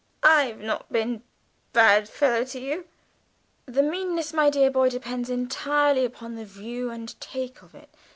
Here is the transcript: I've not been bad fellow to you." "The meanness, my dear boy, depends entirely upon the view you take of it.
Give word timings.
I've 0.23 0.57
not 0.59 0.91
been 0.91 1.21
bad 1.73 2.09
fellow 2.09 2.43
to 2.45 2.59
you." 2.59 2.87
"The 3.67 3.83
meanness, 3.83 4.33
my 4.33 4.49
dear 4.49 4.71
boy, 4.71 4.89
depends 4.89 5.29
entirely 5.29 6.05
upon 6.05 6.33
the 6.33 6.43
view 6.43 6.91
you 6.91 7.05
take 7.19 7.61
of 7.61 7.75
it. 7.75 7.93